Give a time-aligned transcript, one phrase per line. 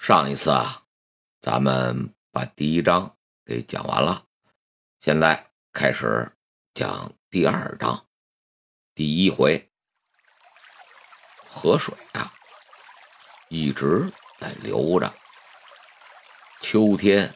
[0.00, 0.84] 上一次啊，
[1.42, 4.24] 咱们把第一章给讲完了，
[4.98, 6.34] 现在开始
[6.72, 8.06] 讲第二章。
[8.94, 9.70] 第一回，
[11.46, 12.32] 河水啊
[13.50, 15.12] 一直在流着，
[16.62, 17.34] 秋天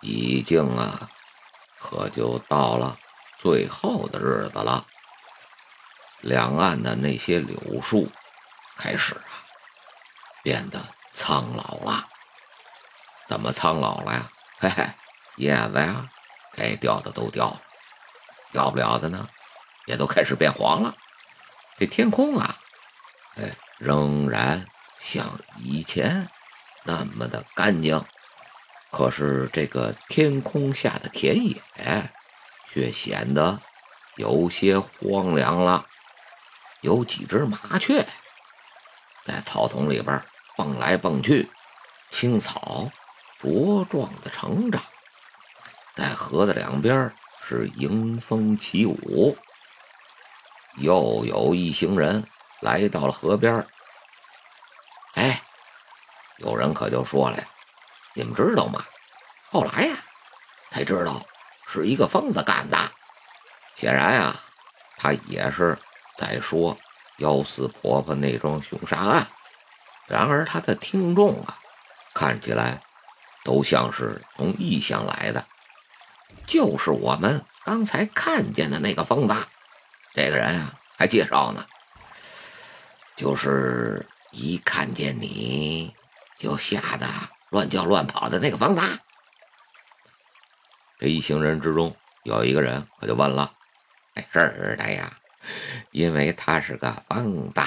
[0.00, 1.08] 已经啊，
[1.78, 2.98] 可就到了
[3.38, 4.84] 最后的日子了。
[6.20, 8.10] 两岸的那些柳树
[8.76, 9.46] 开始啊
[10.42, 10.84] 变得。
[11.12, 12.06] 苍老了，
[13.28, 14.30] 怎么苍老了呀？
[14.58, 14.90] 嘿嘿，
[15.36, 16.08] 叶子呀，
[16.54, 17.60] 该掉的都掉了，
[18.52, 19.28] 掉不了的呢，
[19.86, 20.94] 也都开始变黄了。
[21.78, 22.58] 这天空啊，
[23.36, 24.66] 哎，仍然
[24.98, 26.28] 像以前
[26.84, 28.04] 那么的干净，
[28.90, 31.62] 可是这个天空下的田野
[32.72, 33.60] 却显得
[34.16, 35.86] 有些荒凉了。
[36.82, 38.06] 有几只麻雀
[39.24, 40.24] 在草丛里边。
[40.56, 41.50] 蹦来蹦去，
[42.10, 42.90] 青草
[43.40, 44.82] 茁壮的成长，
[45.94, 49.36] 在河的两边是迎风起舞。
[50.76, 52.26] 又有一行人
[52.60, 53.66] 来到了河边
[55.14, 55.42] 哎，
[56.36, 57.42] 有人可就说了
[58.14, 58.84] ：“你们知道吗？
[59.50, 59.96] 后来呀，
[60.70, 61.26] 才知道
[61.66, 62.78] 是一个疯子干的。
[63.74, 64.36] 显然呀，
[64.96, 65.76] 他也是
[66.16, 66.76] 在说
[67.16, 69.26] 幺四婆婆那桩凶杀案。”
[70.10, 71.56] 然而，他的听众啊，
[72.12, 72.80] 看起来
[73.44, 75.46] 都像是从异乡来的，
[76.44, 79.34] 就是我们刚才看见的那个疯子。
[80.12, 81.64] 这个人啊，还介绍呢，
[83.14, 85.94] 就是一看见你
[86.36, 87.06] 就吓得
[87.50, 88.82] 乱叫乱跑的那个疯子。
[90.98, 93.52] 这一行人之中有一个人，可就问了
[94.14, 95.16] ：“哎，是的呀，
[95.92, 97.60] 因为他是个疯子，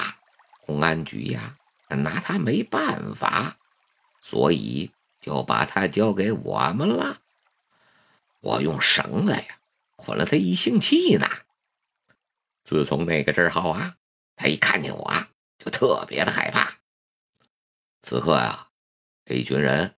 [0.66, 1.56] 公安局呀。”
[2.02, 3.58] 拿他没办法，
[4.20, 7.20] 所以就把他交给我们了。
[8.40, 9.60] 我用绳子呀
[9.96, 11.26] 捆了他一星期呢。
[12.62, 13.96] 自从那个之后啊，
[14.36, 15.26] 他一看见我
[15.58, 16.78] 就特别的害怕。
[18.02, 18.68] 此刻呀，
[19.24, 19.94] 这一群人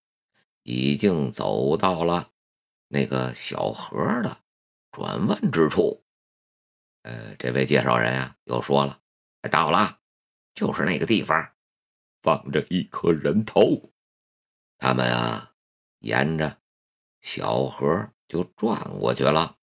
[0.63, 2.31] 已经走到了
[2.89, 4.39] 那个小河的
[4.93, 6.05] 转弯之处。
[7.03, 9.01] 呃，这位介绍人啊又说了
[9.51, 9.99] ：“到了，
[10.55, 11.53] 就是那个地方。”
[12.27, 13.93] 放着一颗人头，
[14.79, 15.55] 他们啊，
[16.01, 16.61] 沿着
[17.21, 19.59] 小河就转过去了。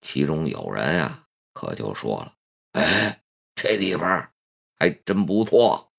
[0.00, 2.36] 其中有人啊，可就说了
[2.78, 3.24] ：“哎，
[3.56, 4.32] 这地方
[4.76, 5.92] 还真不错。”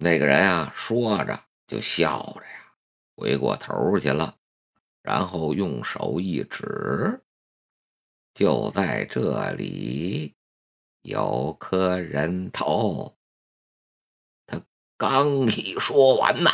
[0.00, 2.72] 那个人啊，说着就笑着呀，
[3.14, 4.38] 回过头去了，
[5.02, 7.22] 然后用手一指
[8.32, 10.34] ：“就在这里，
[11.02, 13.14] 有颗人头。”
[15.00, 16.50] 刚一说完呐，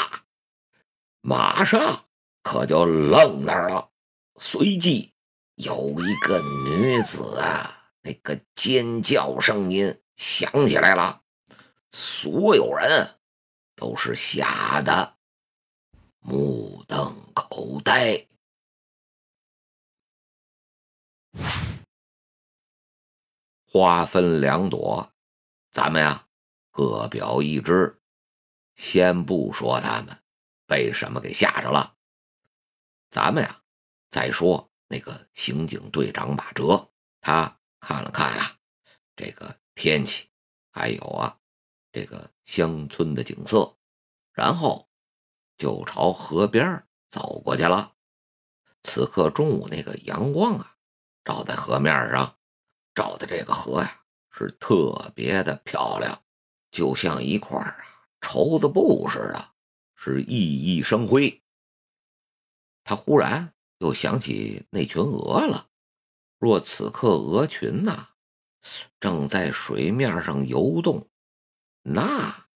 [1.20, 2.06] 马上
[2.44, 3.90] 可就愣那儿了。
[4.38, 5.12] 随即
[5.56, 11.22] 有一个女子啊，那个尖叫声音响起来了，
[11.90, 13.18] 所有人
[13.74, 15.16] 都是吓得
[16.20, 18.28] 目瞪口呆。
[23.68, 25.12] 花分两朵，
[25.72, 26.28] 咱们呀
[26.70, 27.95] 各表一枝。
[28.76, 30.22] 先不说他们
[30.66, 31.96] 被什么给吓着了，
[33.10, 33.62] 咱们呀
[34.10, 38.56] 再说那个刑警队长马哲，他看了看啊
[39.16, 40.28] 这个天气，
[40.70, 41.38] 还有啊
[41.90, 43.76] 这个乡村的景色，
[44.32, 44.88] 然后
[45.56, 47.94] 就朝河边走过去了。
[48.82, 50.76] 此刻中午那个阳光啊
[51.24, 52.36] 照在河面上，
[52.94, 56.22] 照的这个河呀是特别的漂亮，
[56.70, 57.95] 就像一块啊。
[58.28, 59.52] 绸子布似的，
[59.94, 61.44] 是熠熠生辉。
[62.82, 65.68] 他忽然又想起那群鹅了。
[66.40, 68.08] 若此刻鹅群呐
[68.98, 71.08] 正在水面上游动，
[71.82, 72.48] 那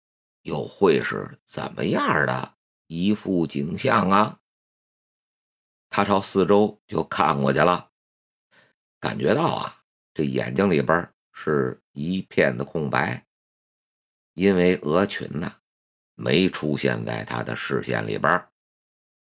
[0.43, 2.57] 又会是怎么样的
[2.89, 4.41] 一幅景象啊？
[5.89, 7.93] 他朝四周就看过去了，
[8.99, 13.25] 感觉到啊，这眼睛里边是一片的空白，
[14.35, 15.60] 因为鹅群呐。
[16.23, 18.47] 没出现在他的视线里边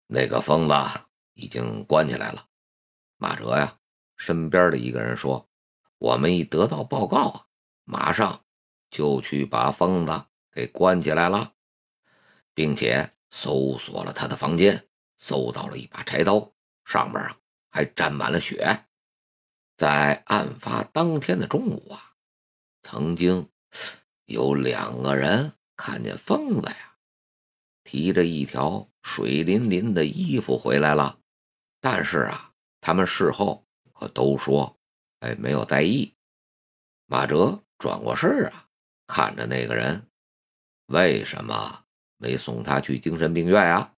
[0.09, 0.75] 那个疯子
[1.35, 2.49] 已经关起来了。
[3.19, 3.79] 马哲呀，
[4.17, 5.49] 身边的一个人说
[5.99, 7.47] ：“我们一得到报告啊，
[7.85, 8.45] 马上
[8.91, 11.53] 就去把疯子给关起来了，
[12.53, 14.89] 并且搜索了他的房间，
[15.19, 16.53] 搜到了一把柴刀，
[16.85, 17.39] 上面啊
[17.71, 18.87] 还沾满了血。
[19.77, 22.15] 在案发当天的中午啊，
[22.83, 23.49] 曾经
[24.25, 26.97] 有两个人。”看见疯子呀，
[27.85, 31.19] 提着一条水淋淋的衣服回来了，
[31.81, 34.79] 但是啊，他们事后可都说，
[35.21, 36.15] 哎，没有在意。
[37.07, 38.69] 马哲转过身啊，
[39.07, 40.07] 看着那个人，
[40.87, 41.85] 为什么
[42.17, 43.95] 没送他去精神病院呀？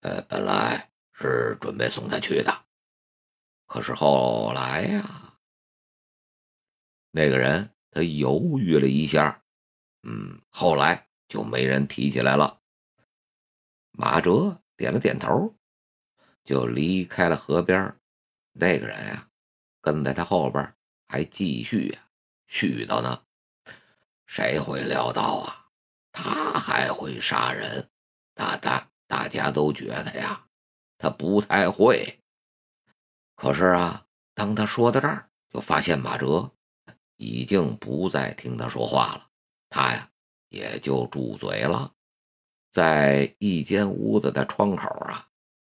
[0.00, 2.66] 呃，本来是准备送他去的，
[3.66, 5.38] 可是后来呀，
[7.12, 9.43] 那个人他犹豫了一下，
[10.04, 12.60] 嗯，后来就没人提起来了。
[13.90, 15.54] 马哲点了点头，
[16.44, 17.96] 就离开了河边。
[18.52, 19.28] 那个人呀，
[19.80, 20.74] 跟在他后边。
[21.06, 22.08] 还继续呀，
[22.48, 23.22] 絮叨呢。
[24.26, 25.68] 谁会料到啊，
[26.10, 27.88] 他还会杀人？
[28.34, 30.46] 大大大家都觉得呀，
[30.98, 32.20] 他不太会。
[33.36, 36.50] 可是啊，当他说到这儿，就发现马哲
[37.16, 39.30] 已经不再听他说话了。
[39.74, 40.08] 他呀，
[40.50, 41.92] 也就住嘴了。
[42.70, 45.28] 在一间屋子的窗口啊，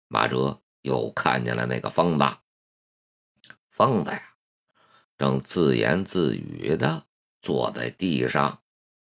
[0.09, 2.25] 马哲又看见了那个疯子。
[3.71, 4.35] 疯子呀！
[5.17, 7.07] 正自言自语的
[7.41, 8.65] 坐在地上，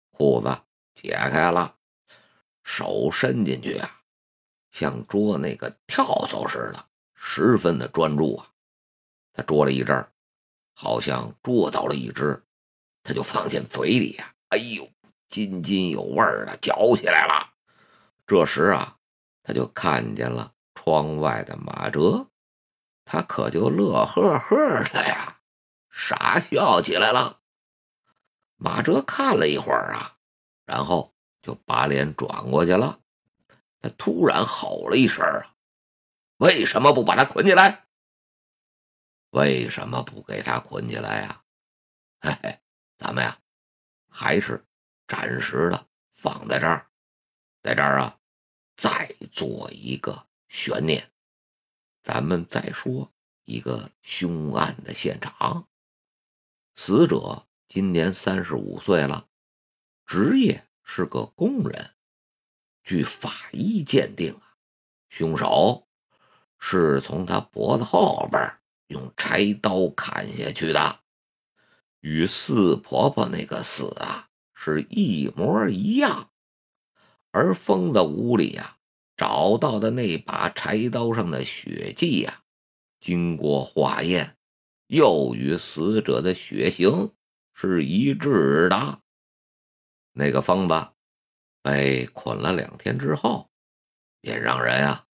[0.10, 0.60] 裤子
[0.96, 1.78] 解开了，
[2.64, 4.02] 手伸进去啊，
[4.72, 8.52] 像捉那个跳蚤似的，十分的专注啊。
[9.34, 10.12] 他捉了一阵，
[10.74, 12.44] 好像捉到了一只，
[13.04, 14.90] 他就放进嘴里呀，哎呦，
[15.28, 17.54] 津津有味儿的嚼起来了。
[18.26, 18.98] 这时啊，
[19.44, 22.28] 他就看见了窗外的马哲，
[23.06, 25.42] 他可就乐呵呵的呀。
[25.90, 27.42] 傻笑起来了。
[28.56, 30.18] 马哲看了一会儿啊，
[30.66, 33.00] 然后就把脸转过去了。
[33.82, 35.56] 他突然吼了一声：“啊，
[36.38, 37.88] 为什么不把他捆起来？
[39.32, 41.44] 为什么不给他捆起来呀？
[42.20, 42.60] 嘿嘿，
[42.98, 43.38] 咱们呀，
[44.20, 44.66] 还是
[45.08, 46.90] 暂时的放在这儿，
[47.64, 48.20] 在这儿啊，
[48.76, 51.10] 再做一个悬念。
[52.04, 53.14] 咱们再说
[53.46, 55.70] 一个凶案的现场。”
[56.76, 59.30] 死者今年三十五岁了，
[60.06, 61.96] 职业是个工人。
[62.84, 64.58] 据法医鉴定啊，
[65.08, 65.88] 凶手
[66.60, 71.00] 是从他脖子后边用柴刀砍下去的，
[72.02, 76.30] 与四婆婆那个死啊是一模一样。
[77.32, 78.78] 而疯子屋里呀
[79.16, 82.42] 找到的那把柴刀上的血迹呀，
[83.00, 84.36] 经过化验。
[84.88, 87.12] 又与死者的血型
[87.54, 89.02] 是一致的。
[90.14, 90.88] 那个疯子
[91.62, 93.52] 被捆了两天之后，
[94.20, 95.06] 便让人啊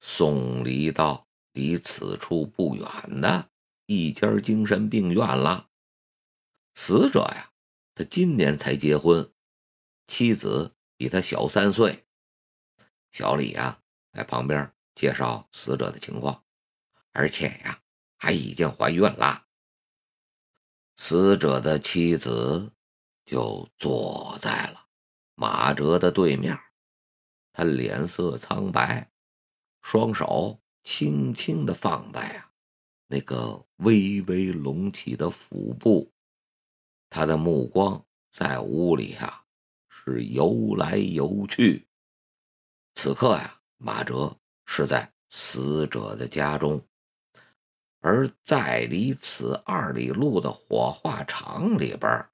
[0.00, 2.86] 送离到离此处不远
[3.20, 3.50] 的
[3.84, 5.68] 一家精神病院了。
[6.74, 7.52] 死者呀，
[7.94, 9.32] 他今年才结婚，
[10.06, 12.06] 妻子比他小三岁。
[13.10, 13.82] 小李呀，
[14.12, 16.44] 在旁边介绍死者的情况，
[17.12, 17.80] 而且呀。
[18.16, 19.48] 还已经怀孕了。
[20.96, 22.72] 死者的妻子
[23.26, 24.86] 就坐在了
[25.34, 26.58] 马哲的对面，
[27.52, 29.12] 他脸色苍白，
[29.82, 32.52] 双手轻轻的放在啊
[33.08, 36.13] 那个微微隆起的腹部，
[37.14, 39.44] 他的目光在屋里呀
[39.88, 41.86] 是游来游去。
[42.96, 44.36] 此刻呀，马哲
[44.66, 46.84] 是在死者的家中。
[48.00, 52.28] 而在离此二里路的火化场里边，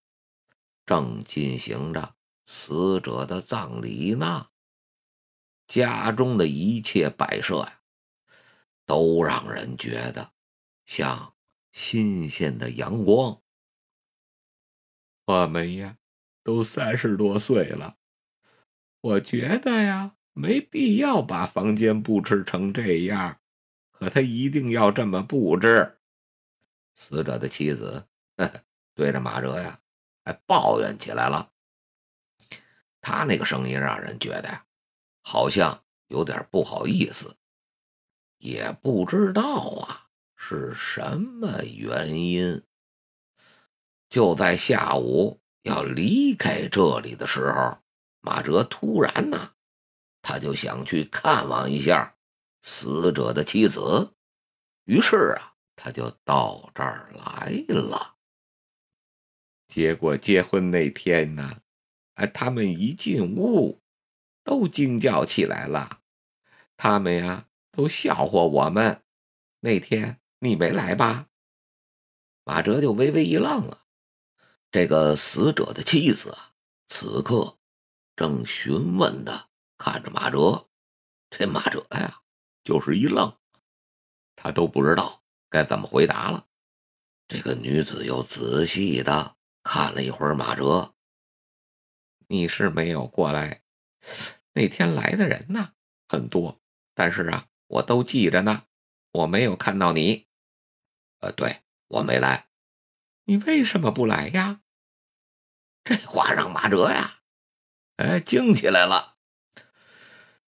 [0.86, 2.14] 正进行着
[2.46, 4.46] 死者的葬礼呢。
[5.68, 7.82] 家中的一切摆设呀，
[8.86, 10.32] 都让人觉得
[10.86, 11.34] 像
[11.70, 13.42] 新鲜的阳光。
[15.26, 15.96] 我们呀，
[16.42, 17.96] 都三十多岁了，
[19.00, 23.38] 我觉得呀，没必要把房间布置成这样。
[23.92, 25.98] 可他一定要这么布置。
[26.96, 28.08] 死者的妻子
[28.94, 29.80] 对着马哲呀，
[30.24, 31.52] 还抱怨起来了。
[33.00, 34.64] 他那个声音让人觉得呀，
[35.22, 37.36] 好像有点不好意思，
[38.38, 42.62] 也不知道啊是什么原因。
[44.10, 47.78] 就在下午要离开这里的时候，
[48.20, 49.52] 马哲突然呢，
[50.20, 52.16] 他就想去看望一下。
[52.62, 54.12] 死者的妻子，
[54.84, 58.16] 于是啊，他就到这儿来了。
[59.66, 61.62] 结果结婚那天呢，
[62.16, 63.80] 哎，他们一进屋，
[64.44, 66.00] 都惊叫起来了。
[66.76, 69.02] 他们呀，都笑话我们。
[69.60, 71.28] 那天你没来吧？
[72.44, 73.79] 马哲就微微一愣啊。
[74.70, 76.52] 这个死者的妻子啊，
[76.88, 77.58] 此刻
[78.14, 80.68] 正询问的看着马哲。
[81.30, 82.22] 这马哲呀，
[82.64, 83.36] 就是一愣，
[84.36, 86.48] 他都不知道该怎么回答了。
[87.28, 90.94] 这个女子又仔细的看了一会儿马哲，
[92.26, 93.62] 你是没有过来。
[94.54, 95.74] 那天来的人呢，
[96.08, 96.60] 很多，
[96.94, 98.64] 但是啊，我都记着呢，
[99.12, 100.26] 我没有看到你。
[101.20, 102.49] 呃，对我没来，
[103.24, 104.60] 你为什么不来呀？
[105.82, 107.20] 这话让马哲呀，
[107.96, 109.16] 哎，惊起来了。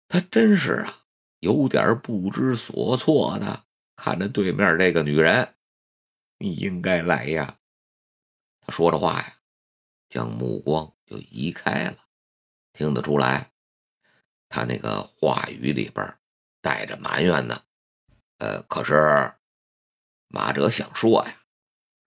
[0.09, 1.05] 他真是啊，
[1.41, 3.65] 有点不知所措的
[3.97, 5.55] 看着对面这个女人。
[6.39, 7.59] 你应该来呀！
[8.61, 9.37] 他说着话呀，
[10.09, 11.97] 将目光就移开了。
[12.73, 13.53] 听得出来，
[14.49, 16.19] 他那个话语里边
[16.61, 17.63] 带着埋怨呢。
[18.39, 19.35] 呃，可是
[20.27, 21.42] 马哲想说呀，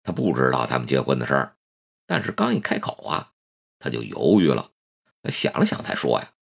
[0.04, 1.58] 他不知道他们结婚的事儿，
[2.06, 3.34] 但是刚一开口啊，
[3.80, 4.72] 他就犹豫了。
[5.22, 6.34] 他想了想才说呀。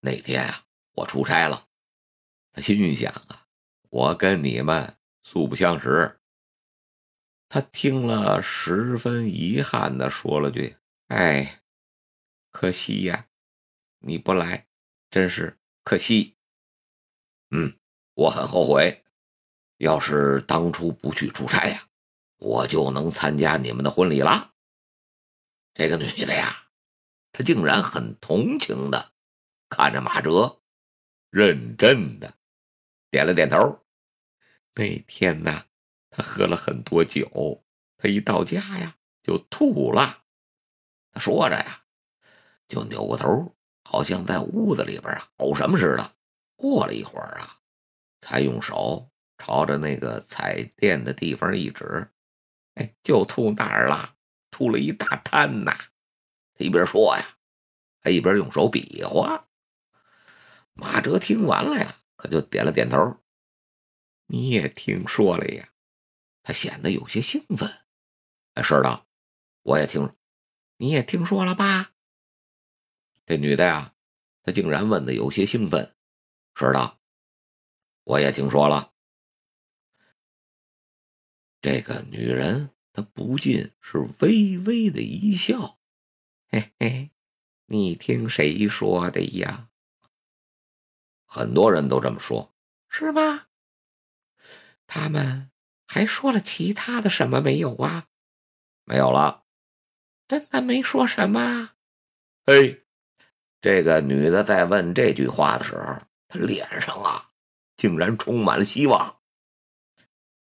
[0.00, 1.68] 那天啊，我出差了。
[2.52, 3.46] 他心想啊，
[3.88, 6.20] 我跟你们素不相识。
[7.48, 10.76] 他听了，十分遗憾的说了句
[11.08, 11.62] ：“哎，
[12.50, 13.28] 可惜呀，
[14.00, 14.68] 你不来，
[15.10, 16.36] 真是可惜。”
[17.50, 17.78] 嗯，
[18.12, 19.02] 我很后悔。
[19.78, 21.87] 要是当初不去出差呀，
[22.38, 24.52] 我就能参加你们的婚礼了。
[25.74, 26.70] 这个女的呀，
[27.32, 29.12] 她竟然很同情的。
[29.68, 30.62] 看着马哲，
[31.28, 32.34] 认真的
[33.10, 33.84] 点了点头。
[34.74, 35.66] 那天呢，
[36.08, 37.64] 他喝了很多酒，
[37.98, 40.24] 他一到家呀就吐了。
[41.12, 41.84] 他说着呀，
[42.66, 43.54] 就扭过头，
[43.84, 46.16] 好像在屋子里边啊呕什么似的。
[46.56, 47.60] 过了一会儿啊，
[48.22, 52.10] 才用手朝着那个彩电的地方一指
[52.78, 54.14] ：“哎，就吐那儿了，
[54.50, 55.76] 吐了一大滩呐。”
[56.54, 57.36] 他一边说呀，
[58.00, 59.48] 还一边用手比划。
[60.72, 63.18] 马哲听完了呀，可就点了点头。
[64.26, 65.70] 你也听说了呀？
[66.42, 67.70] 他显得有些兴奋。
[68.54, 69.06] 哎，是的，
[69.62, 70.14] 我也听，
[70.76, 71.92] 你也听说了吧？
[73.26, 73.94] 这女的呀，
[74.42, 75.94] 她竟然问的有些兴奋。
[76.54, 76.98] 是的，
[78.04, 78.92] 我也听说了。
[81.60, 85.78] 这个女人她不禁是微微的一笑。
[86.50, 87.10] 嘿嘿，
[87.66, 89.68] 你听谁说的呀？
[91.26, 92.54] 很多人都这么说，
[92.88, 93.48] 是吗？
[94.86, 95.50] 他们
[95.86, 98.08] 还说了其他的什么没有啊？
[98.84, 99.44] 没有了，
[100.26, 101.72] 真的没说什么。
[102.46, 102.86] 嘿，
[103.60, 107.32] 这个女的在问这句话的时候，她脸上啊，
[107.76, 109.20] 竟然充满了希望。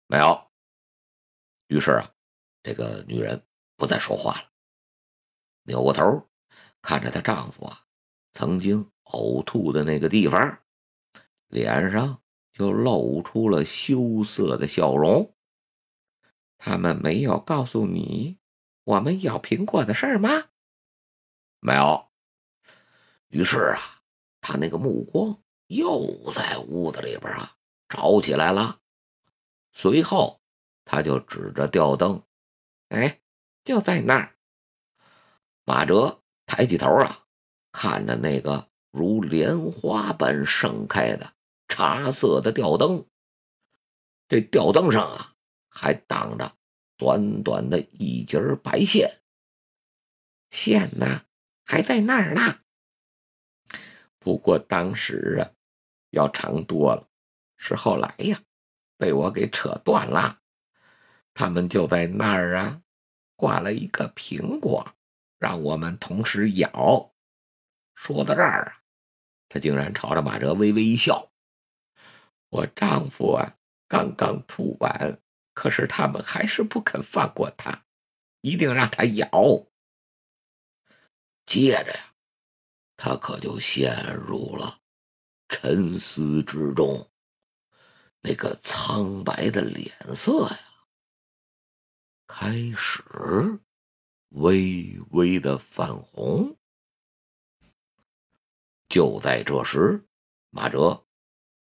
[0.08, 0.47] 没有。
[1.68, 2.12] 于是啊，
[2.64, 3.42] 这个女人
[3.76, 4.50] 不再说话了，
[5.64, 6.28] 扭过头
[6.82, 7.86] 看着她丈夫啊，
[8.34, 10.60] 曾经呕吐的那个地方。
[11.50, 12.22] 脸上
[12.52, 15.34] 就露出了羞涩的笑容。
[16.58, 18.38] 他们没有告诉你
[18.84, 20.30] 我们要苹果的事儿吗？
[21.62, 22.10] 没有。
[23.30, 24.02] 于是啊，
[24.42, 27.56] 他那个目光又在屋子里边啊
[27.88, 28.82] 找起来了。
[29.72, 30.42] 随后，
[30.88, 32.24] 他就指着吊灯
[32.89, 33.22] ：“哎，
[33.63, 34.36] 就在那儿。”
[35.65, 37.25] 马哲抬起头啊，
[37.74, 41.34] 看着那个如莲花般盛开的。
[41.70, 43.06] 茶色的吊灯，
[44.29, 45.36] 这吊灯上啊
[45.67, 46.56] 还挡着
[46.96, 49.22] 短短的一截白线，
[50.50, 51.25] 线呢
[51.65, 52.60] 还在那儿呢。
[54.17, 55.51] 不过当时啊
[56.12, 57.10] 要长多了，
[57.58, 58.41] 是后来呀
[58.98, 60.39] 被我给扯断了。
[61.38, 62.82] 他们就在那儿啊
[63.36, 64.96] 挂了一个苹果，
[65.38, 67.13] 让我们同时咬。
[67.94, 68.82] 说到这儿啊，
[69.48, 71.32] 他竟然朝着马哲微微一笑。
[72.50, 73.56] 我丈夫啊，
[73.88, 75.22] 刚刚吐完，
[75.53, 77.86] 可是他们还是不肯放过他，
[78.41, 79.29] 一定让他咬。
[81.46, 82.15] 接着呀，
[82.98, 84.79] 他可就陷入了
[85.50, 87.08] 沉思之中，
[88.22, 90.67] 那个苍白的脸色呀，
[92.28, 93.04] 开始
[94.30, 96.56] 微微的泛红。
[98.90, 100.06] 就在这时，
[100.50, 101.04] 马哲。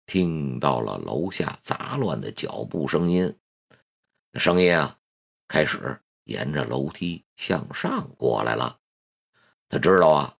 [0.08, 3.34] 听到了楼下杂乱的脚步声音，
[4.32, 5.00] 那声音啊，
[5.48, 8.78] 开始沿着楼梯向上过来了。
[9.70, 10.38] 他知道啊，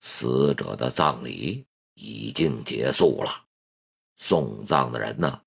[0.00, 3.44] 死者的葬礼已经结束了，
[4.16, 5.42] 送葬的人呢，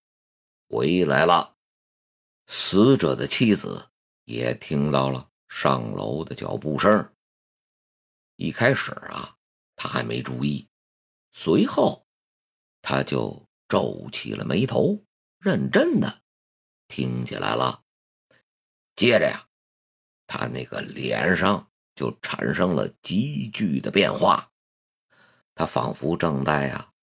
[0.70, 1.56] 回来了。
[2.46, 3.90] 死者的妻子
[4.26, 7.14] 也听到了上楼的脚步声。
[8.36, 9.38] 一开始啊，
[9.76, 10.68] 他还没注意，
[11.32, 12.06] 随后
[12.82, 15.06] 他就皱起了眉头，
[15.40, 16.22] 认真的
[16.88, 17.84] 听起来了。
[18.96, 19.48] 接着呀，
[20.28, 24.52] 他那个脸上就产生了急剧的变化，
[25.54, 26.94] 他仿佛正在呀，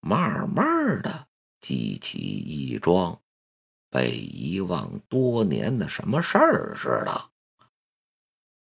[0.00, 1.28] 慢慢的
[1.60, 3.22] 记起一桩
[3.90, 7.30] 被遗忘多年的什么事儿似的。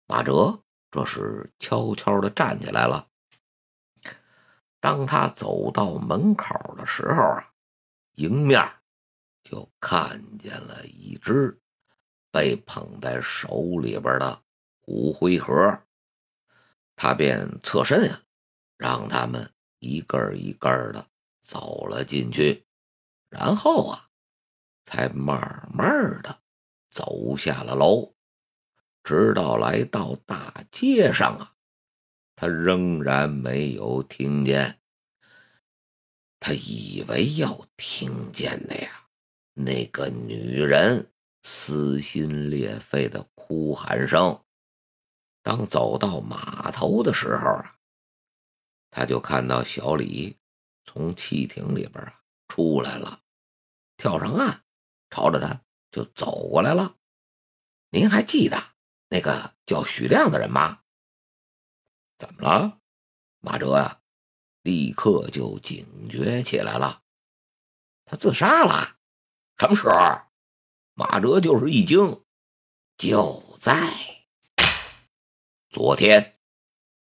[0.05, 0.63] 马哲。
[0.91, 3.09] 这时，悄悄的站起来了。
[4.79, 7.53] 当他走到门口的时候啊，
[8.15, 8.59] 迎面
[9.43, 11.62] 就看见了一只
[12.31, 14.41] 被捧在手里边的
[14.81, 15.79] 骨灰盒。
[16.95, 18.24] 他便侧身呀，
[18.75, 21.05] 让他们一个一个的
[21.43, 22.65] 走了进去，
[23.29, 24.08] 然后啊，
[24.89, 26.41] 才慢慢的
[26.89, 28.15] 走下了楼。
[29.03, 31.53] 直到来到大街上啊，
[32.36, 34.79] 他仍然没有听见。
[36.39, 39.08] 他以为要听见的呀，
[39.53, 41.12] 那个女人
[41.43, 44.43] 撕心裂肺的哭喊声。
[45.43, 47.75] 当走到码头的时候啊，
[48.89, 50.38] 他就看到小李
[50.84, 53.22] 从汽艇里边啊出来了，
[53.98, 54.63] 跳上岸，
[55.09, 55.61] 朝着他
[55.91, 56.95] 就走过来了。
[57.89, 58.75] 您还记得？
[59.09, 60.81] 那个叫许亮的人吗？
[62.17, 62.79] 怎么了？
[63.39, 64.01] 马哲呀，
[64.61, 67.01] 立刻就警觉起来了。
[68.05, 68.97] 他自杀了？
[69.57, 70.21] 什么时候？
[70.93, 72.23] 马哲就是一惊，
[72.97, 73.75] 就在
[75.69, 76.38] 昨天。